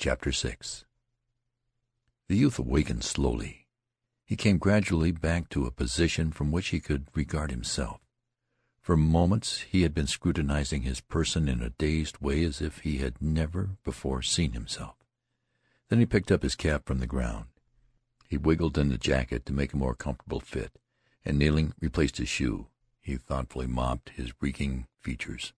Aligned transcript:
CHAPTER 0.00 0.30
VI 0.30 0.56
The 2.28 2.36
youth 2.36 2.58
awakened 2.58 3.04
slowly. 3.04 3.66
He 4.24 4.34
came 4.34 4.56
gradually 4.56 5.12
back 5.12 5.50
to 5.50 5.66
a 5.66 5.70
position 5.70 6.32
from 6.32 6.50
which 6.50 6.68
he 6.68 6.80
could 6.80 7.08
regard 7.14 7.50
himself. 7.50 8.00
For 8.80 8.96
moments 8.96 9.60
he 9.60 9.82
had 9.82 9.92
been 9.92 10.06
scrutinizing 10.06 10.84
his 10.84 11.02
person 11.02 11.50
in 11.50 11.60
a 11.60 11.68
dazed 11.68 12.16
way 12.16 12.42
as 12.44 12.62
if 12.62 12.78
he 12.78 12.96
had 12.96 13.20
never 13.20 13.76
before 13.84 14.22
seen 14.22 14.52
himself. 14.52 14.96
Then 15.90 15.98
he 15.98 16.06
picked 16.06 16.32
up 16.32 16.44
his 16.44 16.54
cap 16.54 16.86
from 16.86 17.00
the 17.00 17.06
ground. 17.06 17.48
He 18.26 18.38
wiggled 18.38 18.78
in 18.78 18.88
the 18.88 18.96
jacket 18.96 19.44
to 19.44 19.52
make 19.52 19.74
a 19.74 19.76
more 19.76 19.94
comfortable 19.94 20.40
fit, 20.40 20.78
and 21.26 21.38
kneeling, 21.38 21.74
replaced 21.78 22.16
his 22.16 22.30
shoe. 22.30 22.68
He 23.02 23.18
thoughtfully 23.18 23.66
mopped 23.66 24.12
his 24.16 24.32
reeking 24.40 24.86
features. 24.98 25.52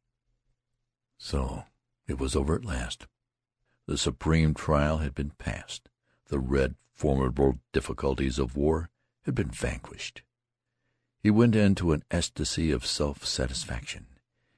So 1.17 1.63
it 2.09 2.19
was 2.19 2.35
over 2.35 2.57
at 2.57 2.65
last. 2.65 3.07
The 3.93 3.99
supreme 3.99 4.55
trial 4.55 4.99
had 5.05 5.15
been 5.15 5.33
passed. 5.33 5.91
The 6.29 6.39
red, 6.39 6.77
formidable 6.95 7.59
difficulties 7.75 8.39
of 8.39 8.57
war 8.57 8.89
had 9.27 9.35
been 9.35 9.51
vanquished. 9.51 10.23
He 11.23 11.31
went 11.31 11.55
into 11.55 11.93
an 11.93 12.03
ecstasy 12.11 12.71
of 12.71 12.87
self-satisfaction. 12.87 14.07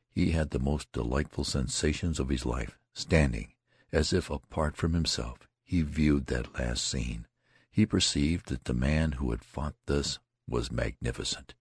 He 0.08 0.30
had 0.30 0.50
the 0.50 0.60
most 0.60 0.92
delightful 0.92 1.42
sensations 1.42 2.20
of 2.20 2.28
his 2.28 2.46
life. 2.46 2.78
Standing, 2.92 3.54
as 3.90 4.12
if 4.12 4.30
apart 4.30 4.76
from 4.76 4.92
himself, 4.92 5.48
he 5.64 5.82
viewed 5.82 6.26
that 6.26 6.56
last 6.56 6.86
scene. 6.86 7.26
He 7.72 7.86
perceived 7.86 8.50
that 8.50 8.66
the 8.66 8.72
man 8.72 9.12
who 9.18 9.32
had 9.32 9.42
fought 9.42 9.74
thus 9.86 10.20
was 10.46 10.70
magnificent. 10.70 11.54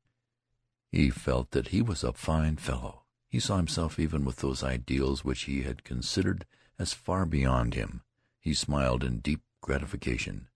He 0.92 1.09
felt 1.09 1.50
that 1.50 1.70
he 1.70 1.81
was 1.81 2.03
a 2.03 2.14
fine 2.14 2.58
fellow. 2.58 3.02
He 3.28 3.40
saw 3.40 3.58
himself 3.58 3.98
even 3.98 4.26
with 4.26 4.42
those 4.42 4.64
ideals 4.64 5.26
which 5.26 5.45
he 5.45 5.64
had 5.64 5.84
considered 5.84 6.45
as 6.80 6.94
far 6.94 7.26
beyond 7.26 7.73
him. 7.73 8.02
He 8.40 8.54
smiled 8.54 9.04
in 9.04 9.20
deep 9.20 9.41
gratification. 9.62 10.48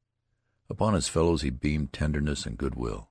Upon 0.70 0.94
his 0.94 1.08
fellows 1.08 1.42
he 1.42 1.50
beamed 1.50 1.94
tenderness 1.94 2.46
and 2.46 2.58
good-will. 2.58 3.10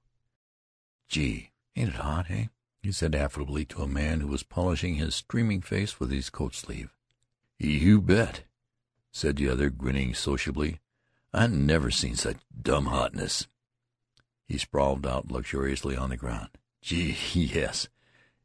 "Gee, 1.09 1.53
ain't 1.75 1.91
it 1.91 1.95
hot, 1.97 2.31
eh?" 2.31 2.47
he 2.83 2.93
said 2.93 3.15
affably 3.15 3.65
to 3.67 3.83
a 3.83 3.89
man 3.89 4.21
who 4.21 4.29
was 4.29 4.43
polishing 4.43 4.97
his 4.97 5.15
streaming 5.15 5.63
face 5.63 5.99
with 5.99 6.11
his 6.11 6.31
coat 6.31 6.55
sleeve. 6.55 6.95
"You 7.59 8.01
bet," 8.01 8.45
said 9.11 9.37
the 9.37 9.49
other, 9.49 9.71
grinning 9.71 10.15
sociably. 10.15 10.81
"I 11.33 11.47
never 11.47 11.91
seen 11.91 12.17
such 12.17 12.37
dumb 12.61 12.87
hotness." 12.87 13.47
He 14.47 14.59
sprawled 14.59 15.07
out 15.07 15.31
luxuriously 15.31 15.97
on 15.97 16.11
the 16.11 16.17
ground. 16.17 16.51
"Gee, 16.83 17.17
yes. 17.33 17.89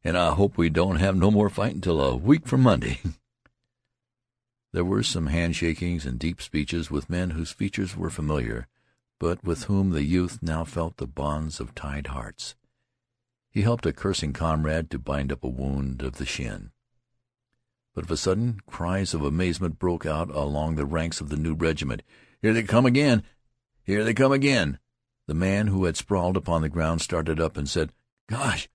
And 0.04 0.18
I 0.18 0.34
hope 0.34 0.58
we 0.58 0.70
don't 0.70 0.96
have 0.96 1.16
no 1.16 1.30
more 1.30 1.50
fightin' 1.50 1.82
till 1.82 2.02
a 2.02 2.16
week 2.16 2.48
from 2.48 2.62
Monday." 2.62 3.00
There 4.74 4.86
were 4.86 5.04
some 5.04 5.28
handshakings 5.28 6.06
and 6.06 6.18
deep 6.18 6.42
speeches 6.42 6.90
with 6.90 7.10
men 7.10 7.32
whose 7.32 7.52
features 7.52 7.98
were 7.98 8.10
familiar, 8.10 8.68
but 9.20 9.44
with 9.44 9.64
whom 9.66 9.90
the 9.90 10.04
youth 10.04 10.40
now 10.42 10.64
felt 10.64 10.96
the 10.96 11.08
bonds 11.08 11.60
of 11.60 11.76
tied 11.76 12.08
hearts. 12.08 12.56
He 13.50 13.64
helped 13.64 13.86
a 13.86 13.92
cursing 13.92 14.32
comrade 14.32 14.90
to 14.92 14.98
bind 14.98 15.30
up 15.30 15.44
a 15.44 15.50
wound 15.50 16.02
of 16.02 16.14
the 16.14 16.26
shin. 16.26 16.72
But 17.94 18.06
of 18.06 18.12
a 18.12 18.18
sudden 18.18 18.62
cries 18.66 19.14
of 19.14 19.24
amazement 19.24 19.78
broke 19.78 20.06
out 20.06 20.30
along 20.30 20.76
the 20.76 20.86
ranks 20.86 21.20
of 21.20 21.28
the 21.28 21.36
new 21.36 21.54
regiment. 21.54 22.02
"Here 22.42 22.54
they 22.54 22.64
come 22.64 22.86
again! 22.86 23.24
Here 23.84 24.06
they 24.06 24.14
come 24.14 24.32
again!" 24.32 24.80
The 25.28 25.34
man 25.34 25.68
who 25.68 25.84
had 25.84 25.98
sprawled 25.98 26.38
upon 26.38 26.62
the 26.62 26.70
ground 26.70 27.02
started 27.02 27.42
up 27.42 27.58
and 27.58 27.70
said, 27.70 27.92
"Gosh!" 28.28 28.70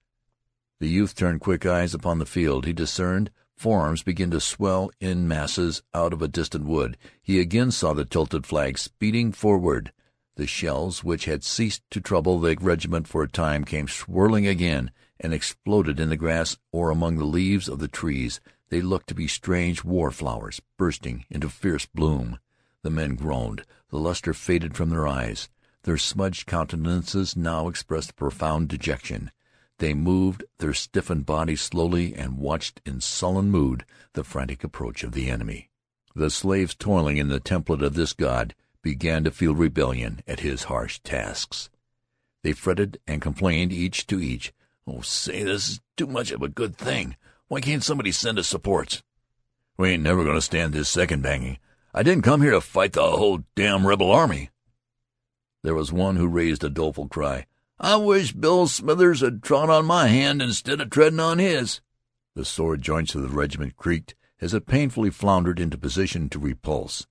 The 0.78 0.88
youth 0.88 1.14
turned 1.14 1.40
quick 1.40 1.64
eyes 1.64 1.94
upon 1.94 2.18
the 2.18 2.26
field. 2.26 2.66
He 2.66 2.74
discerned 2.74 3.30
forms 3.56 4.02
begin 4.02 4.30
to 4.30 4.40
swell 4.40 4.90
in 5.00 5.26
masses 5.26 5.82
out 5.94 6.12
of 6.12 6.22
a 6.22 6.28
distant 6.28 6.64
wood. 6.66 6.96
He 7.22 7.40
again 7.40 7.70
saw 7.70 7.94
the 7.94 8.04
tilted 8.04 8.46
flag 8.46 8.78
speeding 8.78 9.32
forward. 9.32 9.92
The 10.36 10.46
shells, 10.46 11.02
which 11.02 11.24
had 11.24 11.42
ceased 11.42 11.82
to 11.90 12.00
trouble 12.00 12.38
the 12.38 12.56
regiment 12.60 13.08
for 13.08 13.22
a 13.22 13.28
time, 13.28 13.64
came 13.64 13.88
swirling 13.88 14.46
again, 14.46 14.90
and 15.18 15.32
exploded 15.32 15.98
in 15.98 16.10
the 16.10 16.16
grass 16.16 16.58
or 16.72 16.90
among 16.90 17.16
the 17.16 17.24
leaves 17.24 17.68
of 17.68 17.78
the 17.78 17.88
trees. 17.88 18.40
They 18.68 18.82
looked 18.82 19.08
to 19.08 19.14
be 19.14 19.28
strange 19.28 19.82
war 19.82 20.10
flowers 20.10 20.60
bursting 20.76 21.24
into 21.30 21.48
fierce 21.48 21.86
bloom. 21.86 22.38
The 22.82 22.90
men 22.90 23.14
groaned. 23.14 23.64
The 23.90 23.98
luster 23.98 24.34
faded 24.34 24.76
from 24.76 24.90
their 24.90 25.08
eyes. 25.08 25.48
Their 25.84 25.96
smudged 25.96 26.46
countenances 26.46 27.36
now 27.36 27.68
expressed 27.68 28.16
profound 28.16 28.68
dejection. 28.68 29.30
They 29.78 29.92
moved 29.92 30.44
their 30.58 30.72
stiffened 30.72 31.26
bodies 31.26 31.60
slowly 31.60 32.14
and 32.14 32.38
watched 32.38 32.80
in 32.86 33.00
sullen 33.00 33.50
mood 33.50 33.84
the 34.14 34.24
frantic 34.24 34.64
approach 34.64 35.04
of 35.04 35.12
the 35.12 35.30
enemy. 35.30 35.70
The 36.14 36.30
slaves 36.30 36.74
toiling 36.74 37.18
in 37.18 37.28
the 37.28 37.40
temple 37.40 37.84
of 37.84 37.94
this 37.94 38.14
god 38.14 38.54
began 38.80 39.24
to 39.24 39.30
feel 39.30 39.54
rebellion 39.54 40.22
at 40.26 40.40
his 40.40 40.64
harsh 40.64 41.00
tasks. 41.00 41.68
They 42.42 42.52
fretted 42.52 42.98
and 43.06 43.20
complained 43.20 43.72
each 43.72 44.06
to 44.06 44.20
each. 44.20 44.54
"Oh, 44.86 45.02
say, 45.02 45.42
this 45.42 45.68
is 45.68 45.80
too 45.96 46.06
much 46.06 46.30
of 46.30 46.40
a 46.42 46.48
good 46.48 46.76
thing. 46.76 47.16
Why 47.48 47.60
can't 47.60 47.84
somebody 47.84 48.12
send 48.12 48.38
us 48.38 48.48
supports? 48.48 49.02
We 49.76 49.90
ain't 49.90 50.02
never 50.02 50.22
going 50.24 50.36
to 50.36 50.40
stand 50.40 50.72
this 50.72 50.88
second 50.88 51.22
banging. 51.22 51.58
I 51.92 52.02
didn't 52.02 52.24
come 52.24 52.40
here 52.40 52.52
to 52.52 52.60
fight 52.60 52.94
the 52.94 53.02
whole 53.02 53.44
damn 53.54 53.86
rebel 53.86 54.10
army." 54.10 54.50
There 55.62 55.74
was 55.74 55.92
one 55.92 56.16
who 56.16 56.28
raised 56.28 56.64
a 56.64 56.70
doleful 56.70 57.08
cry. 57.08 57.46
"I 57.78 57.96
wish 57.96 58.32
Bill 58.32 58.68
Smithers 58.68 59.20
had 59.20 59.42
trod 59.42 59.68
on 59.68 59.84
my 59.84 60.06
hand 60.08 60.40
instead 60.40 60.80
of 60.80 60.88
treading 60.88 61.20
on 61.20 61.38
his." 61.38 61.80
The 62.34 62.44
sore 62.44 62.78
joints 62.78 63.14
of 63.14 63.22
the 63.22 63.28
regiment 63.28 63.76
creaked 63.76 64.14
as 64.40 64.54
it 64.54 64.66
painfully 64.66 65.10
floundered 65.10 65.60
into 65.60 65.76
position 65.76 66.28
to 66.30 66.38
repulse. 66.38 67.06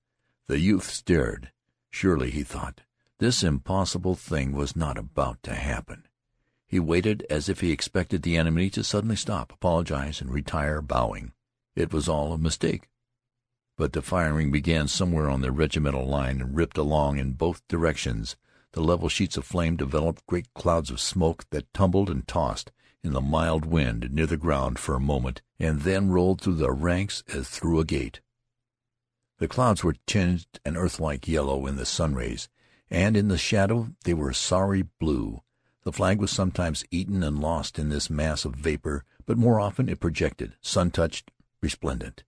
The 0.48 0.58
youth 0.58 0.90
stared. 0.90 1.52
Surely, 1.90 2.30
he 2.30 2.42
thought, 2.42 2.82
this 3.18 3.42
impossible 3.42 4.14
thing 4.14 4.52
was 4.52 4.76
not 4.76 4.98
about 4.98 5.42
to 5.44 5.54
happen. 5.54 6.06
He 6.66 6.80
waited 6.80 7.24
as 7.30 7.48
if 7.48 7.60
he 7.60 7.70
expected 7.70 8.22
the 8.22 8.36
enemy 8.36 8.68
to 8.70 8.82
suddenly 8.82 9.16
stop, 9.16 9.52
apologize, 9.52 10.20
and 10.20 10.32
retire 10.32 10.82
bowing. 10.82 11.32
It 11.74 11.92
was 11.92 12.08
all 12.08 12.32
a 12.32 12.38
mistake. 12.38 12.88
But 13.76 13.92
the 13.92 14.02
firing 14.02 14.50
began 14.50 14.88
somewhere 14.88 15.30
on 15.30 15.42
the 15.42 15.52
regimental 15.52 16.06
line 16.06 16.40
and 16.40 16.56
ripped 16.56 16.76
along 16.76 17.18
in 17.18 17.34
both 17.34 17.66
directions. 17.68 18.36
The 18.72 18.82
level 18.82 19.08
sheets 19.08 19.36
of 19.36 19.44
flame 19.44 19.76
developed 19.76 20.26
great 20.26 20.52
clouds 20.54 20.90
of 20.90 21.00
smoke 21.00 21.46
that 21.50 21.72
tumbled 21.72 22.10
and 22.10 22.26
tossed 22.26 22.72
in 23.02 23.12
the 23.12 23.20
mild 23.20 23.64
wind 23.64 24.12
near 24.12 24.26
the 24.26 24.36
ground 24.36 24.78
for 24.78 24.94
a 24.94 25.00
moment, 25.00 25.40
and 25.58 25.82
then 25.82 26.10
rolled 26.10 26.40
through 26.40 26.56
the 26.56 26.72
ranks 26.72 27.22
as 27.32 27.48
through 27.48 27.78
a 27.78 27.84
gate. 27.84 28.20
The 29.38 29.48
clouds 29.48 29.84
were 29.84 29.96
tinged 30.06 30.46
an 30.64 30.76
earth-like 30.76 31.28
yellow 31.28 31.66
in 31.66 31.76
the 31.76 31.86
sun 31.86 32.14
rays, 32.14 32.48
and 32.90 33.16
in 33.16 33.28
the 33.28 33.38
shadow 33.38 33.90
they 34.04 34.14
were 34.14 34.32
sorry 34.32 34.82
blue. 34.98 35.42
The 35.84 35.92
flag 35.92 36.20
was 36.20 36.30
sometimes 36.32 36.84
eaten 36.90 37.22
and 37.22 37.38
lost 37.38 37.78
in 37.78 37.90
this 37.90 38.10
mass 38.10 38.44
of 38.44 38.56
vapor, 38.56 39.04
but 39.24 39.38
more 39.38 39.60
often 39.60 39.88
it 39.88 40.00
projected, 40.00 40.56
sun-touched, 40.60 41.30
resplendent. 41.62 42.24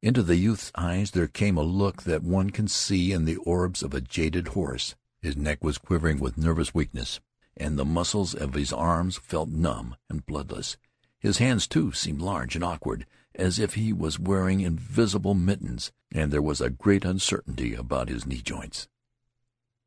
Into 0.00 0.22
the 0.22 0.36
youth's 0.36 0.70
eyes 0.76 1.10
there 1.10 1.26
came 1.26 1.56
a 1.56 1.62
look 1.62 2.04
that 2.04 2.22
one 2.22 2.50
can 2.50 2.68
see 2.68 3.10
in 3.10 3.24
the 3.24 3.36
orbs 3.38 3.82
of 3.82 3.94
a 3.94 4.00
jaded 4.00 4.48
horse. 4.48 4.94
His 5.20 5.36
neck 5.36 5.64
was 5.64 5.78
quivering 5.78 6.20
with 6.20 6.38
nervous 6.38 6.74
weakness, 6.74 7.20
and 7.56 7.76
the 7.76 7.84
muscles 7.84 8.34
of 8.34 8.54
his 8.54 8.72
arms 8.72 9.16
felt 9.16 9.48
numb 9.48 9.96
and 10.08 10.24
bloodless. 10.24 10.76
His 11.18 11.38
hands, 11.38 11.66
too, 11.66 11.92
seemed 11.92 12.20
large 12.20 12.54
and 12.54 12.62
awkward, 12.62 13.04
as 13.34 13.58
if 13.58 13.74
he 13.74 13.92
was 13.92 14.18
wearing 14.18 14.60
invisible 14.60 15.34
mittens, 15.34 15.90
and 16.12 16.30
there 16.32 16.42
was 16.42 16.60
a 16.60 16.70
great 16.70 17.04
uncertainty 17.04 17.74
about 17.74 18.08
his 18.08 18.26
knee 18.26 18.40
joints. 18.40 18.88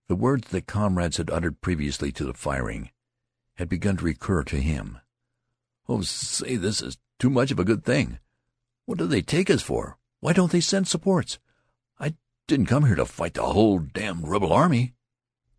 The 0.07 0.15
words 0.15 0.49
that 0.49 0.67
comrades 0.67 1.15
had 1.17 1.29
uttered 1.29 1.61
previously 1.61 2.11
to 2.11 2.25
the 2.25 2.33
firing 2.33 2.89
had 3.55 3.69
begun 3.69 3.97
to 3.97 4.05
recur 4.05 4.43
to 4.43 4.59
him. 4.59 4.97
"Oh, 5.87 6.01
say, 6.01 6.57
this 6.57 6.81
is 6.81 6.97
too 7.19 7.29
much 7.29 7.51
of 7.51 7.59
a 7.59 7.63
good 7.63 7.85
thing. 7.85 8.19
What 8.85 8.97
do 8.97 9.07
they 9.07 9.21
take 9.21 9.49
us 9.49 9.61
for? 9.61 9.97
Why 10.19 10.33
don't 10.33 10.51
they 10.51 10.59
send 10.59 10.89
supports? 10.89 11.39
I 11.97 12.15
didn't 12.47 12.65
come 12.65 12.85
here 12.85 12.95
to 12.95 13.05
fight 13.05 13.35
the 13.35 13.43
whole 13.43 13.79
damned 13.79 14.27
rebel 14.27 14.51
army." 14.51 14.93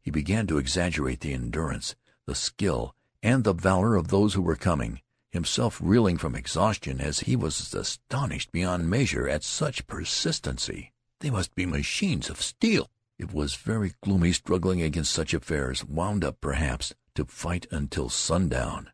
He 0.02 0.10
began 0.10 0.46
to 0.49 0.58
exaggerate 0.58 1.20
the 1.20 1.32
endurance, 1.32 1.94
the 2.26 2.34
skill, 2.34 2.94
and 3.22 3.44
the 3.44 3.54
valor 3.54 3.96
of 3.96 4.08
those 4.08 4.34
who 4.34 4.43
were 4.43 4.56
coming 4.56 5.00
himself 5.32 5.81
reeling 5.82 6.19
from 6.19 6.34
exhaustion 6.34 7.00
as 7.00 7.20
he 7.20 7.34
was 7.34 7.75
astonished 7.75 8.52
beyond 8.52 8.88
measure 8.88 9.26
at 9.26 9.43
such 9.43 9.87
persistency. 9.87 10.93
They 11.20 11.31
must 11.31 11.54
be 11.54 11.64
machines 11.64 12.28
of 12.28 12.43
steel. 12.43 12.90
It 13.19 13.32
was 13.32 13.54
very 13.54 13.94
gloomy 14.02 14.32
struggling 14.32 14.82
against 14.82 15.12
such 15.12 15.32
affairs, 15.32 15.84
wound 15.84 16.22
up, 16.22 16.40
perhaps, 16.40 16.94
to 17.14 17.25
fight 17.25 17.66
until 17.70 18.10
sundown. 18.10 18.90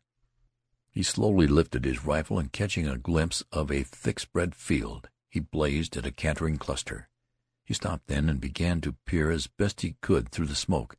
He 0.91 1.03
slowly 1.03 1.47
lifted 1.47 1.85
his 1.85 2.05
rifle, 2.05 2.39
and 2.39 2.51
catching 2.51 2.87
a 2.87 2.97
glimpse 2.97 3.43
of 3.51 3.69
a 3.69 3.83
thick-spread 3.83 4.55
field, 4.55 5.09
he 5.29 5.39
blazed 5.39 5.97
at 5.97 6.05
a 6.05 6.11
cantering 6.11 6.57
cluster. 6.57 7.09
He 7.65 7.73
stopped 7.73 8.07
then 8.07 8.29
and 8.29 8.39
began 8.39 8.81
to 8.81 8.95
peer 9.05 9.29
as 9.29 9.47
best 9.47 9.81
he 9.81 9.95
could 10.01 10.29
through 10.29 10.47
the 10.47 10.55
smoke. 10.55 10.95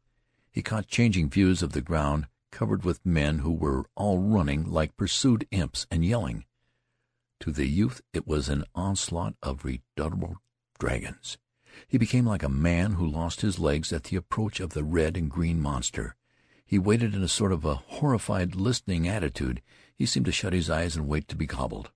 He 0.51 0.63
caught 0.63 0.89
changing 0.89 1.31
views 1.31 1.63
of 1.63 1.73
the 1.73 1.81
ground 1.81 2.27
covered 2.51 2.85
with 2.85 3.07
men 3.07 3.39
who 3.39 3.53
were 3.53 3.87
all 3.95 4.19
running 4.19 4.71
like 4.71 4.97
pursued 4.97 5.47
imps 5.51 5.87
and 5.91 6.05
yelling. 6.05 6.45
To 7.41 7.53
the 7.53 7.67
youth 7.67 8.03
it 8.13 8.27
was 8.27 8.49
an 8.49 8.65
onslaught 8.75 9.35
of 9.43 9.65
redoubtable 9.65 10.37
dragons. 10.79 11.39
He 11.87 11.99
became 11.99 12.27
like 12.27 12.43
a 12.43 12.49
man 12.49 12.93
who 12.93 13.07
lost 13.07 13.41
his 13.41 13.59
legs 13.59 13.93
at 13.93 14.05
the 14.05 14.17
approach 14.17 14.61
of 14.61 14.71
the 14.71 14.85
red 14.85 15.17
and 15.17 15.31
green 15.31 15.61
monster. 15.61 16.17
He 16.67 16.79
waited 16.79 17.15
in 17.15 17.23
a 17.23 17.29
sort 17.29 17.53
of 17.53 17.65
a 17.65 17.77
horrified, 17.77 18.55
listening 18.55 19.09
attitude. 19.09 19.63
He 19.97 20.07
seemed 20.07 20.27
to 20.27 20.33
shut 20.33 20.53
his 20.53 20.69
eyes 20.69 20.97
and 20.97 21.09
wait 21.09 21.29
to 21.29 21.37
be 21.37 21.47
gobbled. 21.47 21.91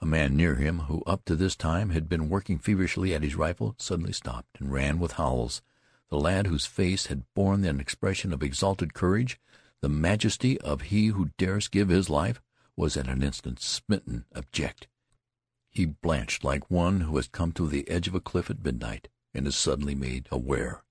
A 0.00 0.06
man 0.06 0.36
near 0.36 0.56
him, 0.56 0.80
who 0.80 1.02
up 1.06 1.24
to 1.26 1.36
this 1.36 1.56
time 1.56 1.90
had 1.90 2.08
been 2.08 2.28
working 2.28 2.58
feverishly 2.58 3.14
at 3.14 3.22
his 3.22 3.36
rifle, 3.36 3.74
suddenly 3.78 4.12
stopped 4.12 4.60
and 4.60 4.72
ran 4.72 4.98
with 4.98 5.12
howls. 5.12 5.62
The 6.10 6.18
lad 6.18 6.46
whose 6.46 6.66
face 6.66 7.06
had 7.06 7.24
borne 7.34 7.64
an 7.64 7.80
expression 7.80 8.32
of 8.32 8.42
exalted 8.42 8.94
courage, 8.94 9.40
the 9.80 9.88
majesty 9.88 10.60
of 10.60 10.82
he 10.82 11.08
who 11.08 11.30
dares 11.36 11.68
give 11.68 11.88
his 11.88 12.08
life, 12.08 12.40
was 12.76 12.96
at 12.96 13.08
an 13.08 13.22
instant 13.22 13.60
smitten 13.60 14.24
abject. 14.34 14.86
He 15.70 15.84
blanched 15.86 16.44
like 16.44 16.70
one 16.70 17.02
who 17.02 17.16
has 17.16 17.28
come 17.28 17.52
to 17.52 17.68
the 17.68 17.88
edge 17.88 18.08
of 18.08 18.14
a 18.14 18.20
cliff 18.20 18.50
at 18.50 18.64
midnight 18.64 19.08
and 19.34 19.46
is 19.46 19.56
suddenly 19.56 19.94
made 19.94 20.28
aware. 20.30 20.82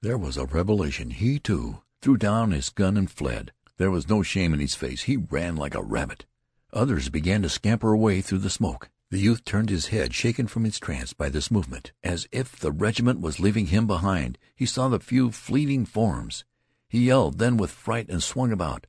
There 0.00 0.18
was 0.18 0.36
a 0.36 0.46
revelation. 0.46 1.10
He, 1.10 1.38
too, 1.38 1.82
threw 2.00 2.16
down 2.16 2.50
his 2.50 2.70
gun 2.70 2.96
and 2.96 3.10
fled. 3.10 3.52
There 3.76 3.90
was 3.90 4.08
no 4.08 4.22
shame 4.22 4.54
in 4.54 4.60
his 4.60 4.74
face. 4.74 5.02
He 5.02 5.16
ran 5.16 5.56
like 5.56 5.74
a 5.74 5.82
rabbit. 5.82 6.26
Others 6.72 7.10
began 7.10 7.42
to 7.42 7.48
scamper 7.48 7.92
away 7.92 8.20
through 8.20 8.38
the 8.38 8.50
smoke. 8.50 8.90
The 9.10 9.18
youth 9.18 9.44
turned 9.44 9.70
his 9.70 9.86
head, 9.86 10.14
shaken 10.14 10.48
from 10.48 10.64
his 10.64 10.80
trance 10.80 11.12
by 11.12 11.28
this 11.28 11.50
movement, 11.50 11.92
as 12.02 12.26
if 12.32 12.56
the 12.56 12.72
regiment 12.72 13.20
was 13.20 13.38
leaving 13.38 13.66
him 13.66 13.86
behind. 13.86 14.36
He 14.56 14.66
saw 14.66 14.88
the 14.88 14.98
few 14.98 15.30
fleeting 15.30 15.86
forms. 15.86 16.44
He 16.88 17.06
yelled 17.06 17.38
then 17.38 17.56
with 17.56 17.70
fright 17.70 18.08
and 18.08 18.22
swung 18.22 18.50
about. 18.50 18.86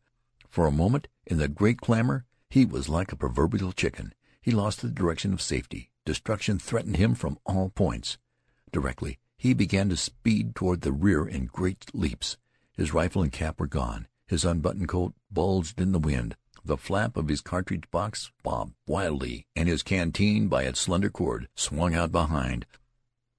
For 0.49 0.65
a 0.65 0.71
moment, 0.71 1.07
in 1.27 1.37
the 1.37 1.47
great 1.47 1.81
clamor, 1.81 2.25
he 2.49 2.65
was 2.65 2.89
like 2.89 3.11
a 3.11 3.17
proverbial 3.17 3.73
chicken. 3.73 4.13
He 4.41 4.51
lost 4.51 4.81
the 4.81 4.89
direction 4.89 5.33
of 5.33 5.41
safety. 5.41 5.91
Destruction 6.03 6.57
threatened 6.57 6.97
him 6.97 7.13
from 7.13 7.37
all 7.45 7.69
points. 7.69 8.17
Directly 8.71 9.19
he 9.37 9.53
began 9.53 9.89
to 9.89 9.97
speed 9.97 10.55
toward 10.55 10.81
the 10.81 10.91
rear 10.91 11.27
in 11.27 11.45
great 11.45 11.93
leaps. 11.93 12.37
His 12.73 12.93
rifle 12.93 13.21
and 13.21 13.31
cap 13.31 13.59
were 13.59 13.67
gone. 13.67 14.07
His 14.25 14.43
unbuttoned 14.43 14.87
coat 14.87 15.13
bulged 15.29 15.79
in 15.79 15.91
the 15.91 15.99
wind. 15.99 16.35
The 16.67 16.75
flap 16.75 17.15
of 17.15 17.29
his 17.29 17.39
cartridge 17.39 17.89
box 17.91 18.29
bobbed 18.43 18.73
wildly, 18.85 19.47
and 19.55 19.69
his 19.69 19.83
canteen, 19.83 20.49
by 20.49 20.63
its 20.63 20.81
slender 20.81 21.09
cord, 21.09 21.47
swung 21.55 21.95
out 21.95 22.11
behind. 22.11 22.65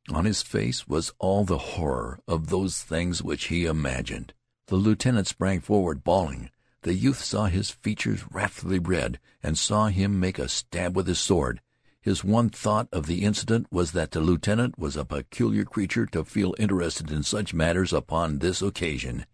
On 0.08 0.24
his 0.24 0.40
face 0.40 0.88
was 0.88 1.12
all 1.18 1.44
the 1.44 1.58
horror 1.58 2.20
of 2.26 2.48
those 2.48 2.80
things 2.80 3.22
which 3.22 3.48
he 3.48 3.66
imagined. 3.66 4.32
The 4.68 4.76
lieutenant 4.76 5.26
sprang 5.26 5.60
forward, 5.60 6.02
bawling. 6.02 6.48
The 6.80 6.94
youth 6.94 7.22
saw 7.22 7.44
his 7.44 7.68
features 7.68 8.24
wrathfully 8.30 8.78
red, 8.78 9.20
and 9.42 9.58
saw 9.58 9.88
him 9.88 10.18
make 10.18 10.38
a 10.38 10.48
stab 10.48 10.96
with 10.96 11.06
his 11.06 11.18
sword. 11.18 11.60
His 12.00 12.24
one 12.24 12.48
thought 12.48 12.88
of 12.92 13.04
the 13.04 13.26
incident 13.26 13.66
was 13.70 13.92
that 13.92 14.12
the 14.12 14.20
lieutenant 14.20 14.78
was 14.78 14.96
a 14.96 15.04
peculiar 15.04 15.66
creature 15.66 16.06
to 16.06 16.24
feel 16.24 16.54
interested 16.58 17.10
in 17.10 17.22
such 17.22 17.52
matters 17.52 17.92
upon 17.92 18.38
this 18.38 18.62
occasion. 18.62 19.26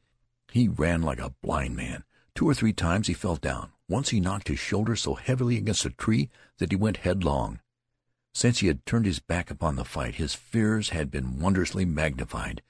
He 0.51 0.67
ran 0.67 1.03
like 1.03 1.21
a 1.21 1.35
blind 1.43 1.77
man. 1.77 2.03
Two 2.35 2.49
or 2.49 2.55
three 2.55 2.73
times 2.73 3.07
he 3.07 3.15
fell 3.15 3.37
down. 3.37 3.71
Once 3.89 4.11
he 4.11 4.21
knocked 4.21 4.49
his 4.49 4.59
shoulder 4.59 4.97
so 4.97 5.15
heavily 5.15 5.57
against 5.57 5.85
a 5.85 5.91
tree 5.91 6.31
that 6.59 6.71
he 6.71 6.77
went 6.77 6.99
headlong. 6.99 7.61
Since 8.35 8.59
he 8.59 8.67
had 8.67 8.85
turned 8.87 9.07
his 9.07 9.21
back 9.21 9.51
upon 9.51 9.77
the 9.77 9.85
fight, 9.85 10.17
his 10.17 10.35
fears 10.35 10.89
had 10.89 11.11
been 11.11 11.39
wondrously 11.39 11.85
magnified. 11.85 12.63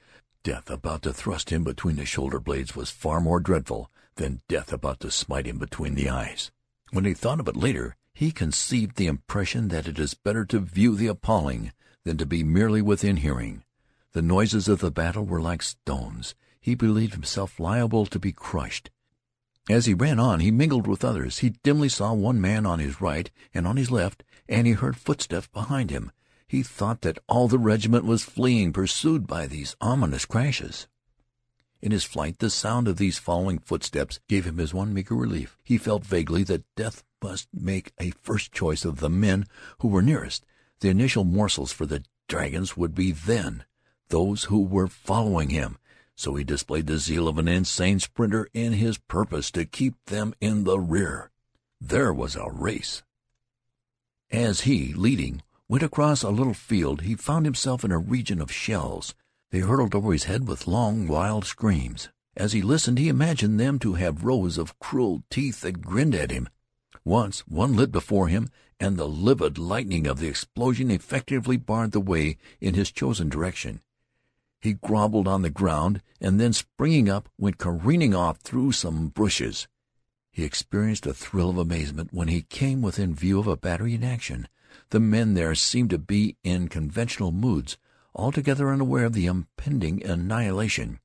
Death 0.43 0.69
about 0.69 1.02
to 1.02 1.12
thrust 1.14 1.50
him 1.50 1.64
between 1.64 1.96
the 1.96 2.05
shoulder 2.05 2.38
blades 2.38 2.76
was 2.76 2.90
far 2.90 3.20
more 3.20 3.40
dreadful 3.40 3.90
than 4.16 4.43
death 4.49 4.72
about 4.72 5.00
to 5.00 5.11
smite 5.11 5.46
him 5.46 5.58
between 5.58 5.94
the 5.94 6.11
eyes. 6.11 6.50
When 6.90 7.05
he 7.05 7.14
thought 7.14 7.40
of 7.40 7.49
it 7.49 7.56
later, 7.56 7.96
he 8.12 8.31
conceived 8.31 8.96
the 8.96 9.06
impression 9.06 9.69
that 9.69 9.88
it 9.88 9.99
is 9.99 10.14
better 10.14 10.44
to 10.46 10.60
view 10.60 10.94
the 10.94 11.06
appalling 11.06 11.72
than 12.05 12.19
to 12.19 12.26
be 12.26 12.44
merely 12.44 12.82
within 12.82 13.17
hearing. 13.17 13.64
The 14.12 14.22
noises 14.22 14.69
of 14.69 14.81
the 14.81 14.90
battle 14.90 15.25
were 15.25 15.40
like 15.40 15.62
stones. 15.62 16.34
He 16.60 16.75
believed 16.75 17.14
himself 17.14 17.58
liable 17.58 18.06
to 18.06 18.19
be 18.19 18.32
crushed. 18.32 18.90
As 19.69 19.87
he 19.87 19.94
ran 19.94 20.20
on 20.20 20.40
he 20.40 20.50
mingled 20.50 20.87
with 20.87 21.05
others. 21.05 21.38
He 21.38 21.50
dimly 21.62 21.88
saw 21.88 22.12
one 22.12 22.40
man 22.40 22.66
on 22.66 22.81
his 22.81 23.00
right 23.00 23.31
and 23.55 23.66
on 23.66 23.78
his 23.78 23.90
left, 23.90 24.22
and 24.46 24.66
he 24.66 24.75
heard 24.75 24.96
footsteps 24.96 25.46
behind 25.46 25.90
him. 25.90 26.12
He 26.46 26.62
thought 26.62 27.00
that 27.00 27.19
all 27.28 27.49
the 27.49 27.58
regiment 27.58 28.05
was 28.05 28.25
fleeing, 28.25 28.72
pursued 28.72 29.26
by 29.26 29.46
these 29.46 29.75
ominous 29.81 30.26
crashes. 30.26 30.87
In 31.81 31.93
his 31.93 32.05
flight 32.05 32.38
the 32.38 32.50
sound 32.50 32.88
of 32.88 32.99
these 32.99 33.19
following 33.19 33.58
footsteps 33.58 34.20
gave 34.28 34.44
him 34.44 34.58
his 34.58 34.75
one 34.75 34.93
meager 34.93 35.14
relief. 35.14 35.58
He 35.64 35.78
felt 35.78 36.05
vaguely 36.05 36.43
that 36.44 36.64
death 36.76 37.02
must 37.22 37.49
make 37.55 37.93
a 37.99 38.12
first 38.22 38.52
choice 38.52 38.84
of 38.84 39.00
the 39.00 39.10
men 39.10 39.46
who 39.81 39.88
were 39.88 40.02
nearest. 40.02 40.44
The 40.81 40.90
initial 40.90 41.25
morsels 41.25 41.72
for 41.72 41.87
the 41.87 42.05
dragons 42.28 42.76
would 42.76 42.94
be 42.94 43.12
then 43.12 43.64
those 44.08 44.44
who 44.44 44.62
were 44.62 44.88
following 44.88 45.49
him 45.49 45.78
so 46.16 46.34
he 46.34 46.44
displayed 46.44 46.87
the 46.87 46.99
zeal 46.99 47.28
of 47.28 47.38
an 47.38 47.49
insane 47.49 47.99
sprinter 48.00 48.49
in 48.52 48.75
his 48.75 48.99
purpose 48.99 49.50
to 49.50 49.64
keep 49.64 49.94
them 50.06 50.34
in 50.40 50.64
the 50.64 50.78
rear. 50.78 51.31
There 51.81 52.12
was 52.12 52.37
a 52.37 52.50
race. 52.50 53.02
As 54.31 54.62
he, 54.62 54.93
leading, 54.94 55.43
went 55.69 55.82
across 55.82 56.22
a 56.22 56.31
little 56.31 56.55
field, 56.55 57.02
he 57.02 57.14
found 57.14 57.46
himself 57.46 57.84
in 57.84 57.93
a 57.93 57.99
region 57.99 58.40
of 58.40 58.50
shells. 58.50 59.14
They 59.50 59.61
hurtled 59.61 59.94
over 59.94 60.12
his 60.12 60.25
head 60.25 60.49
with 60.49 60.66
long, 60.66 61.06
wild 61.06 61.44
screams. 61.44 62.08
As 62.37 62.52
he 62.52 62.62
listened, 62.62 62.99
he 62.99 63.08
imagined 63.08 63.60
them 63.60 63.78
to 63.81 63.94
have 63.94 64.25
rows 64.25 64.58
of 64.58 64.78
cruel 64.78 65.22
teeth 65.31 65.60
that 65.60 65.82
grinned 65.82 66.14
at 66.14 66.32
him. 66.32 66.49
Once 67.05 67.40
one 67.40 67.76
lit 67.76 67.93
before 67.93 68.28
him, 68.28 68.49
and 68.81 68.96
the 68.96 69.06
livid 69.06 69.56
lightning 69.56 70.06
of 70.06 70.19
the 70.19 70.26
explosion 70.26 70.90
effectively 70.90 71.56
barred 71.56 71.93
the 71.93 72.00
way 72.00 72.37
in 72.60 72.75
his 72.75 72.90
chosen 72.90 73.28
direction. 73.28 73.81
He 74.64 74.72
groveled 74.72 75.28
on 75.28 75.43
the 75.43 75.50
ground, 75.50 76.00
and 76.22 76.40
then, 76.40 76.55
springing 76.55 77.06
up, 77.06 77.28
went 77.37 77.58
careening 77.58 78.14
off 78.14 78.38
through 78.38 78.72
some 78.72 79.08
bushes. 79.08 79.69
He 80.32 80.43
experienced 80.43 81.05
a 81.05 81.12
thrill 81.12 81.50
of 81.50 81.58
amazement 81.58 82.14
when 82.14 82.28
he 82.28 82.40
came 82.40 82.81
within 82.81 83.14
view 83.14 83.38
of 83.38 83.46
a 83.46 83.58
battery 83.58 83.93
in 83.93 84.02
action. 84.02 84.49
The 84.88 85.00
men 85.00 85.34
there 85.34 85.55
seemed 85.55 85.90
to 85.90 85.99
be 85.99 86.38
in 86.43 86.69
conventional 86.69 87.31
moods, 87.31 87.76
altogether 88.14 88.72
unaware 88.72 89.05
of 89.05 89.12
the 89.12 89.26
impending 89.26 90.02
annihilation. 90.02 90.99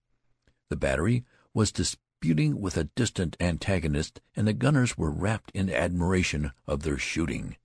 The 0.70 0.78
battery 0.78 1.26
was 1.54 1.74
disputing 1.74 2.62
with 2.62 2.78
a 2.78 2.86
distant 2.86 3.36
antagonist, 3.42 4.22
and 4.38 4.48
the 4.48 4.54
gunners 4.54 4.98
were 4.98 5.12
wrapped 5.12 5.52
in 5.54 5.70
admiration 5.70 6.54
of 6.66 6.84
their 6.84 6.98
shooting. 6.98 7.58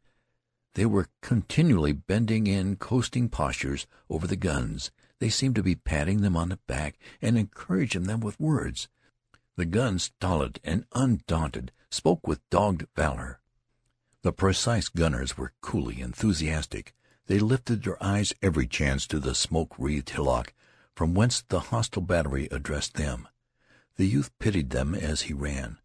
They 0.74 0.86
were 0.86 1.06
continually 1.22 1.92
bending 1.92 2.48
in 2.48 2.74
coasting 2.78 3.28
postures 3.28 3.86
over 4.10 4.26
the 4.26 4.34
guns. 4.34 4.90
They 5.20 5.28
seemed 5.28 5.54
to 5.56 5.62
be 5.62 5.74
patting 5.74 6.20
them 6.20 6.36
on 6.36 6.50
the 6.50 6.58
back 6.66 6.98
and 7.22 7.38
encouraging 7.38 8.04
them 8.04 8.20
with 8.20 8.40
words. 8.40 8.88
The 9.56 9.64
guns, 9.64 10.04
stolid 10.04 10.58
and 10.64 10.84
undaunted, 10.94 11.70
spoke 11.90 12.26
with 12.26 12.48
dogged 12.50 12.86
valor. 12.96 13.40
The 14.22 14.32
precise 14.32 14.88
gunners 14.88 15.36
were 15.36 15.52
coolly 15.60 16.00
enthusiastic. 16.00 16.94
They 17.26 17.38
lifted 17.38 17.82
their 17.82 18.02
eyes 18.02 18.32
every 18.42 18.66
chance 18.66 19.06
to 19.06 19.18
the 19.18 19.34
smoke-wreathed 19.34 20.10
hillock 20.10 20.52
from 20.94 21.14
whence 21.14 21.42
the 21.42 21.60
hostile 21.60 22.02
battery 22.02 22.48
addressed 22.50 22.94
them. 22.94 23.28
The 23.96 24.06
youth 24.06 24.30
pitied 24.38 24.70
them 24.70 24.94
as 24.94 25.22
he 25.22 25.34
ran. 25.34 25.78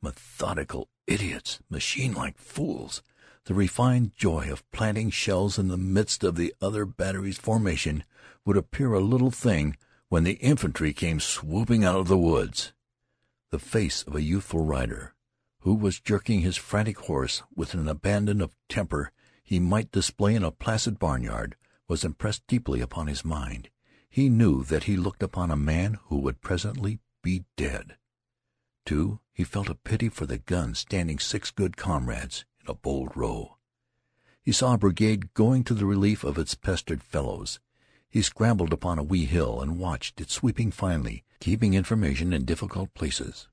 Methodical 0.00 0.88
idiots, 1.06 1.60
machine-like 1.70 2.38
fools. 2.38 3.02
The 3.46 3.54
refined 3.54 4.12
joy 4.16 4.52
of 4.52 4.70
planting 4.70 5.10
shells 5.10 5.58
in 5.58 5.66
the 5.66 5.76
midst 5.76 6.22
of 6.22 6.36
the 6.36 6.54
other 6.60 6.86
battery's 6.86 7.38
formation 7.38 8.04
would 8.44 8.56
appear 8.56 8.92
a 8.92 9.00
little 9.00 9.32
thing 9.32 9.76
when 10.08 10.22
the 10.22 10.34
infantry 10.34 10.92
came 10.92 11.18
swooping 11.18 11.84
out 11.84 11.96
of 11.96 12.06
the 12.06 12.16
woods. 12.16 12.72
The 13.50 13.58
face 13.58 14.04
of 14.04 14.14
a 14.14 14.22
youthful 14.22 14.64
rider, 14.64 15.14
who 15.60 15.74
was 15.74 15.98
jerking 15.98 16.42
his 16.42 16.56
frantic 16.56 16.98
horse 17.00 17.42
with 17.52 17.74
an 17.74 17.88
abandon 17.88 18.40
of 18.40 18.54
temper 18.68 19.10
he 19.42 19.58
might 19.58 19.90
display 19.90 20.36
in 20.36 20.44
a 20.44 20.52
placid 20.52 21.00
barnyard, 21.00 21.56
was 21.88 22.04
impressed 22.04 22.46
deeply 22.46 22.80
upon 22.80 23.08
his 23.08 23.24
mind. 23.24 23.70
He 24.08 24.28
knew 24.28 24.62
that 24.64 24.84
he 24.84 24.96
looked 24.96 25.22
upon 25.22 25.50
a 25.50 25.56
man 25.56 25.98
who 26.04 26.18
would 26.18 26.42
presently 26.42 27.00
be 27.24 27.44
dead. 27.56 27.96
Too, 28.86 29.18
he 29.32 29.42
felt 29.42 29.68
a 29.68 29.74
pity 29.74 30.08
for 30.08 30.26
the 30.26 30.38
gun 30.38 30.76
standing 30.76 31.18
six 31.18 31.50
good 31.50 31.76
comrades 31.76 32.44
in 32.64 32.70
a 32.70 32.74
bold 32.74 33.16
row. 33.16 33.56
He 34.42 34.52
saw 34.52 34.74
a 34.74 34.78
brigade 34.78 35.34
going 35.34 35.64
to 35.64 35.74
the 35.74 35.86
relief 35.86 36.24
of 36.24 36.38
its 36.38 36.54
pestered 36.54 37.02
fellows. 37.02 37.60
He 38.10 38.22
scrambled 38.22 38.72
upon 38.72 38.98
a 38.98 39.02
wee 39.02 39.24
hill 39.24 39.60
and 39.60 39.78
watched 39.78 40.20
it 40.20 40.30
sweeping 40.30 40.70
finely, 40.70 41.24
keeping 41.40 41.74
information 41.74 42.32
in 42.32 42.44
difficult 42.44 42.92
places. 42.94 43.48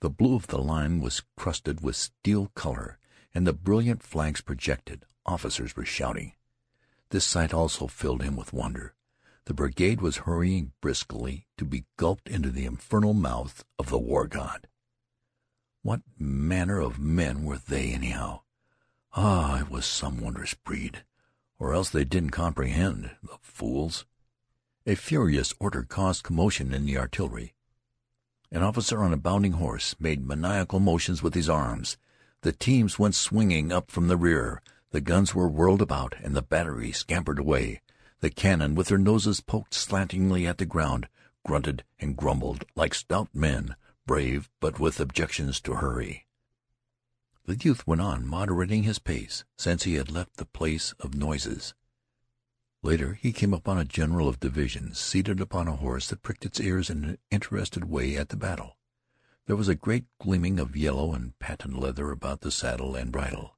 The 0.00 0.10
blue 0.10 0.34
of 0.34 0.48
the 0.48 0.58
line 0.58 1.00
was 1.00 1.22
crusted 1.36 1.80
with 1.80 1.94
steel 1.94 2.50
color, 2.54 2.98
and 3.32 3.46
the 3.46 3.52
brilliant 3.52 4.02
flags 4.02 4.40
projected. 4.40 5.04
Officers 5.24 5.76
were 5.76 5.84
shouting. 5.84 6.32
This 7.10 7.24
sight 7.24 7.54
also 7.54 7.86
filled 7.86 8.22
him 8.22 8.36
with 8.36 8.52
wonder. 8.52 8.94
The 9.44 9.54
brigade 9.54 10.00
was 10.00 10.18
hurrying 10.18 10.72
briskly 10.80 11.46
to 11.56 11.64
be 11.64 11.84
gulped 11.96 12.28
into 12.28 12.50
the 12.50 12.64
infernal 12.64 13.14
mouth 13.14 13.64
of 13.78 13.90
the 13.90 13.98
war 13.98 14.26
god. 14.26 14.66
What 15.82 16.00
manner 16.18 16.80
of 16.80 16.98
men 16.98 17.44
were 17.44 17.58
they, 17.58 17.92
anyhow? 17.92 18.40
Ah, 19.14 19.60
it 19.60 19.70
was 19.70 19.84
some 19.84 20.20
wondrous 20.20 20.54
breed 20.54 21.04
or 21.62 21.74
else 21.74 21.90
they 21.90 22.04
didn't 22.04 22.30
comprehend, 22.30 23.12
the 23.22 23.38
fools. 23.40 24.04
A 24.84 24.96
furious 24.96 25.54
order 25.60 25.84
caused 25.84 26.24
commotion 26.24 26.74
in 26.74 26.86
the 26.86 26.98
artillery. 26.98 27.54
An 28.50 28.64
officer 28.64 29.00
on 29.00 29.12
a 29.12 29.16
bounding 29.16 29.52
horse 29.52 29.94
made 30.00 30.26
maniacal 30.26 30.80
motions 30.80 31.22
with 31.22 31.34
his 31.34 31.48
arms. 31.48 31.98
The 32.40 32.50
teams 32.50 32.98
went 32.98 33.14
swinging 33.14 33.70
up 33.70 33.92
from 33.92 34.08
the 34.08 34.16
rear. 34.16 34.60
The 34.90 35.00
guns 35.00 35.36
were 35.36 35.46
whirled 35.46 35.80
about, 35.80 36.16
and 36.20 36.34
the 36.34 36.42
battery 36.42 36.90
scampered 36.90 37.38
away. 37.38 37.80
The 38.18 38.30
cannon, 38.30 38.74
with 38.74 38.88
their 38.88 38.98
noses 38.98 39.40
poked 39.40 39.72
slantingly 39.72 40.48
at 40.48 40.58
the 40.58 40.66
ground, 40.66 41.06
grunted 41.46 41.84
and 42.00 42.16
grumbled 42.16 42.64
like 42.74 42.92
stout 42.92 43.28
men, 43.32 43.76
brave, 44.06 44.50
but 44.60 44.78
with 44.78 45.00
objections 45.00 45.60
to 45.60 45.74
hurry. 45.74 46.26
The 47.44 47.56
youth 47.56 47.86
went 47.86 48.00
on, 48.00 48.26
moderating 48.26 48.84
his 48.84 48.98
pace, 48.98 49.44
since 49.56 49.82
he 49.82 49.94
had 49.94 50.10
left 50.10 50.36
the 50.36 50.44
place 50.44 50.94
of 51.00 51.14
noises. 51.14 51.74
Later 52.82 53.14
he 53.14 53.32
came 53.32 53.54
upon 53.54 53.78
a 53.78 53.84
general 53.84 54.28
of 54.28 54.40
division, 54.40 54.94
seated 54.94 55.40
upon 55.40 55.68
a 55.68 55.76
horse 55.76 56.08
that 56.08 56.22
pricked 56.22 56.44
its 56.44 56.60
ears 56.60 56.90
in 56.90 57.04
an 57.04 57.18
interested 57.30 57.84
way 57.84 58.16
at 58.16 58.28
the 58.28 58.36
battle. 58.36 58.76
There 59.46 59.56
was 59.56 59.68
a 59.68 59.74
great 59.74 60.04
gleaming 60.20 60.60
of 60.60 60.76
yellow 60.76 61.14
and 61.14 61.36
patent 61.38 61.78
leather 61.78 62.10
about 62.10 62.42
the 62.42 62.50
saddle 62.50 62.94
and 62.94 63.10
bridle. 63.10 63.56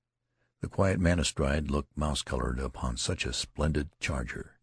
The 0.60 0.68
quiet 0.68 0.98
man 0.98 1.18
astride 1.18 1.70
looked 1.70 1.96
mouse-colored 1.96 2.58
upon 2.58 2.96
such 2.96 3.26
a 3.26 3.34
splendid 3.34 3.90
charger. 4.00 4.58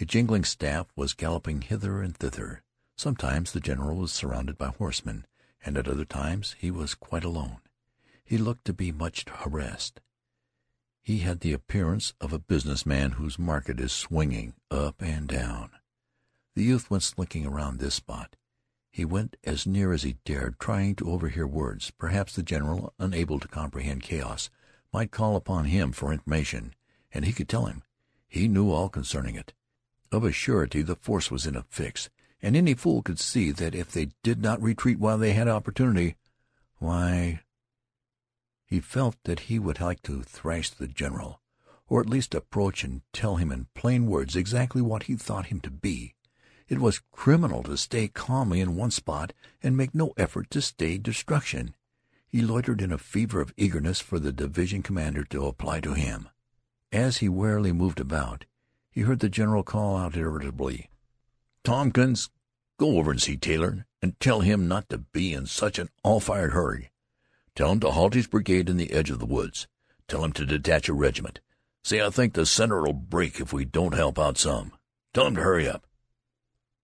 A 0.00 0.04
jingling 0.04 0.44
staff 0.44 0.86
was 0.94 1.14
galloping 1.14 1.62
hither 1.62 2.00
and 2.00 2.16
thither. 2.16 2.62
Sometimes 2.98 3.52
the 3.52 3.60
general 3.60 3.96
was 3.96 4.12
surrounded 4.12 4.58
by 4.58 4.72
horsemen, 4.76 5.24
and 5.64 5.78
at 5.78 5.86
other 5.86 6.04
times 6.04 6.56
he 6.58 6.72
was 6.72 6.96
quite 6.96 7.22
alone. 7.22 7.60
He 8.24 8.36
looked 8.36 8.64
to 8.64 8.72
be 8.72 8.90
much 8.90 9.24
harassed. 9.28 10.00
He 11.00 11.20
had 11.20 11.38
the 11.38 11.52
appearance 11.52 12.12
of 12.20 12.32
a 12.32 12.40
business 12.40 12.84
man 12.84 13.12
whose 13.12 13.38
market 13.38 13.78
is 13.78 13.92
swinging 13.92 14.54
up 14.68 15.00
and 15.00 15.28
down. 15.28 15.70
The 16.56 16.64
youth 16.64 16.90
went 16.90 17.04
slinking 17.04 17.46
around 17.46 17.78
this 17.78 17.94
spot. 17.94 18.34
He 18.90 19.04
went 19.04 19.36
as 19.44 19.64
near 19.64 19.92
as 19.92 20.02
he 20.02 20.16
dared, 20.24 20.58
trying 20.58 20.96
to 20.96 21.08
overhear 21.08 21.46
words. 21.46 21.92
Perhaps 21.92 22.34
the 22.34 22.42
general, 22.42 22.94
unable 22.98 23.38
to 23.38 23.46
comprehend 23.46 24.02
chaos, 24.02 24.50
might 24.92 25.12
call 25.12 25.36
upon 25.36 25.66
him 25.66 25.92
for 25.92 26.12
information, 26.12 26.74
and 27.12 27.24
he 27.24 27.32
could 27.32 27.48
tell 27.48 27.66
him. 27.66 27.84
He 28.26 28.48
knew 28.48 28.72
all 28.72 28.88
concerning 28.88 29.36
it. 29.36 29.52
Of 30.10 30.24
a 30.24 30.32
surety 30.32 30.82
the 30.82 30.96
force 30.96 31.30
was 31.30 31.46
in 31.46 31.54
a 31.54 31.62
fix, 31.62 32.10
and 32.42 32.56
any 32.56 32.74
fool 32.74 33.02
could 33.02 33.18
see 33.18 33.50
that 33.50 33.74
if 33.74 33.90
they 33.90 34.10
did 34.22 34.40
not 34.40 34.62
retreat 34.62 34.98
while 34.98 35.18
they 35.18 35.32
had 35.32 35.48
opportunity, 35.48 36.16
why 36.78 37.40
he 38.66 38.80
felt 38.80 39.16
that 39.24 39.40
he 39.40 39.58
would 39.58 39.80
like 39.80 40.02
to 40.02 40.22
thrash 40.22 40.70
the 40.70 40.86
general, 40.86 41.40
or 41.88 42.00
at 42.00 42.10
least 42.10 42.34
approach 42.34 42.84
and 42.84 43.02
tell 43.12 43.36
him 43.36 43.50
in 43.50 43.66
plain 43.74 44.06
words 44.06 44.36
exactly 44.36 44.82
what 44.82 45.04
he 45.04 45.16
thought 45.16 45.46
him 45.46 45.60
to 45.60 45.70
be. 45.70 46.14
It 46.68 46.78
was 46.78 47.00
criminal 47.12 47.62
to 47.62 47.78
stay 47.78 48.08
calmly 48.08 48.60
in 48.60 48.76
one 48.76 48.90
spot 48.90 49.32
and 49.62 49.74
make 49.76 49.94
no 49.94 50.12
effort 50.18 50.50
to 50.50 50.60
stay 50.60 50.98
destruction. 50.98 51.74
He 52.26 52.42
loitered 52.42 52.82
in 52.82 52.92
a 52.92 52.98
fever 52.98 53.40
of 53.40 53.54
eagerness 53.56 54.00
for 54.00 54.18
the 54.18 54.32
division 54.32 54.82
commander 54.82 55.24
to 55.24 55.46
apply 55.46 55.80
to 55.80 55.94
him. 55.94 56.28
As 56.92 57.18
he 57.18 57.28
warily 57.28 57.72
moved 57.72 58.00
about, 58.00 58.44
he 58.90 59.00
heard 59.02 59.20
the 59.20 59.30
general 59.30 59.62
call 59.62 59.96
out 59.96 60.14
irritably, 60.14 60.90
"Tompkins, 61.68 62.30
go 62.78 62.96
over 62.96 63.10
and 63.10 63.20
see 63.20 63.36
Taylor, 63.36 63.84
and 64.00 64.18
tell 64.20 64.40
him 64.40 64.68
not 64.68 64.88
to 64.88 64.96
be 64.96 65.34
in 65.34 65.44
such 65.44 65.78
an 65.78 65.90
all-fired 66.02 66.52
hurry. 66.52 66.92
Tell 67.54 67.72
him 67.72 67.80
to 67.80 67.90
halt 67.90 68.14
his 68.14 68.26
brigade 68.26 68.70
in 68.70 68.78
the 68.78 68.90
edge 68.90 69.10
of 69.10 69.18
the 69.18 69.26
woods. 69.26 69.68
Tell 70.08 70.24
him 70.24 70.32
to 70.32 70.46
detach 70.46 70.88
a 70.88 70.94
regiment. 70.94 71.40
Say 71.84 72.00
I 72.00 72.08
think 72.08 72.32
the 72.32 72.46
center'll 72.46 72.94
break 72.94 73.38
if 73.38 73.52
we 73.52 73.66
don't 73.66 73.92
help 73.92 74.18
out 74.18 74.38
some. 74.38 74.72
Tell 75.12 75.26
him 75.26 75.34
to 75.34 75.42
hurry 75.42 75.68
up." 75.68 75.86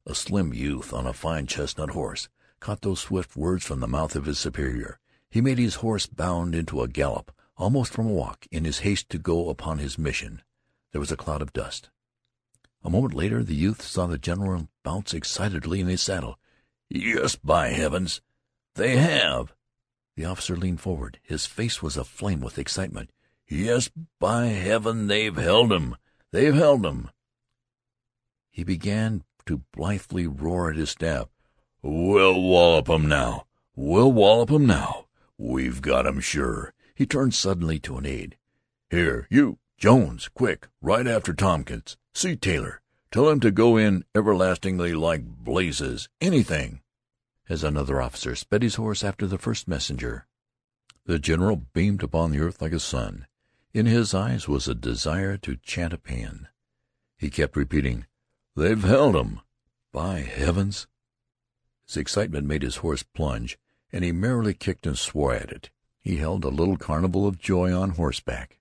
A 0.05 0.15
slim 0.15 0.53
youth 0.53 0.93
on 0.93 1.07
a 1.07 1.15
fine 1.15 1.47
chestnut 1.47 1.93
horse 1.93 2.29
caught 2.61 2.83
those 2.83 3.01
swift 3.01 3.39
words 3.39 3.65
from 3.65 3.81
the 3.81 3.89
mouth 3.89 4.15
of 4.15 4.27
his 4.27 4.39
superior. 4.39 4.99
He 5.31 5.41
made 5.41 5.57
his 5.57 5.77
horse 5.77 6.05
bound 6.05 6.55
into 6.55 6.83
a 6.83 6.89
gallop, 6.89 7.33
almost 7.57 7.91
from 7.91 8.07
a 8.07 8.13
walk, 8.13 8.47
in 8.51 8.67
his 8.67 8.81
haste 8.81 9.09
to 9.09 9.19
go 9.19 9.49
upon 9.49 9.79
his 9.79 9.97
mission. 9.97 10.43
There 10.93 11.01
was 11.01 11.11
a 11.11 11.17
cloud 11.17 11.41
of 11.41 11.55
dust. 11.55 11.89
A 12.85 12.91
moment 12.91 13.15
later 13.15 13.43
the 13.43 13.55
youth 13.55 13.81
saw 13.81 14.07
the 14.07 14.19
general 14.19 14.69
bounce 14.83 15.15
excitedly 15.15 15.81
in 15.81 15.87
his 15.87 16.03
saddle. 16.03 16.39
"Yes, 16.91 17.35
by 17.35 17.69
heavens! 17.69 18.21
They 18.75 18.99
have! 18.99 19.55
The 20.17 20.27
officer 20.27 20.55
leaned 20.55 20.83
forward. 20.83 21.19
His 21.23 21.47
face 21.47 21.83
was 21.83 21.97
aflame 21.97 22.41
with 22.41 22.59
excitement. 22.59 23.11
"Yes, 23.49 23.89
by 24.21 24.49
heaven, 24.49 25.07
they've 25.07 25.35
held 25.35 25.73
'em! 25.73 25.97
They've 26.31 26.55
held 26.55 26.85
'em!" 26.85 27.09
He 28.51 28.65
began 28.65 29.25
to 29.47 29.65
blithely 29.73 30.27
roar 30.27 30.71
at 30.71 30.77
his 30.77 30.91
staff. 30.91 31.29
"We'll 31.81 32.41
wallop 32.41 32.91
'em 32.91 33.09
now! 33.09 33.47
We'll 33.75 34.13
wallop 34.13 34.51
'em 34.51 34.67
now! 34.67 35.07
We've 35.39 35.81
got 35.81 36.07
'em 36.07 36.21
sure!" 36.21 36.75
He 36.95 37.07
turned 37.07 37.35
suddenly 37.35 37.79
to 37.81 37.97
an 37.97 38.05
aide. 38.05 38.37
"Here, 38.91 39.27
you, 39.31 39.59
Jones, 39.77 40.29
quick, 40.29 40.69
right 40.81 41.07
after 41.07 41.35
Tompkins. 41.35 41.97
See 42.15 42.37
Taylor. 42.37 42.81
Tell 43.11 43.29
him 43.29 43.41
to 43.41 43.51
go 43.51 43.77
in 43.77 44.05
everlastingly 44.15 44.95
like 44.95 45.25
blazes. 45.25 46.09
Anything 46.21 46.81
as 47.49 47.63
another 47.63 48.01
officer 48.01 48.35
sped 48.35 48.63
his 48.63 48.77
horse 48.77 49.05
after 49.05 49.27
the 49.27 49.39
first 49.39 49.69
messenger. 49.69 50.27
The 51.05 51.19
general 51.19 51.57
beamed 51.75 52.03
upon 52.03 52.31
the 52.31 52.41
earth 52.41 52.63
like 52.63 52.73
a 52.73 52.81
sun. 52.81 53.27
In 53.73 53.87
his 53.87 54.15
eyes 54.15 54.49
was 54.49 54.67
a 54.67 54.75
desire 54.75 55.37
to 55.39 55.57
chant 55.57 55.93
a 55.93 55.99
paean. 55.99 56.49
He 57.19 57.29
kept 57.29 57.57
repeating, 57.57 58.07
"They've 58.57 58.83
held 58.83 59.17
'em! 59.17 59.41
By 59.93 60.21
heavens!" 60.21 60.87
His 61.87 61.99
excitement 61.99 62.47
made 62.47 62.63
his 62.63 62.77
horse 62.77 63.03
plunge, 63.03 63.59
and 63.93 64.03
he 64.03 64.13
merrily 64.13 64.55
kicked 64.55 64.87
and 64.87 64.99
swore 64.99 65.35
at 65.35 65.51
it. 65.51 65.71
He 66.01 66.17
held 66.17 66.45
a 66.45 66.49
little 66.49 66.79
carnival 66.79 67.27
of 67.27 67.39
joy 67.39 67.73
on 67.73 67.91
horseback. 67.91 68.59